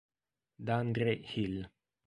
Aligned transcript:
D'Andre 0.57 1.21
Hill 1.21 1.61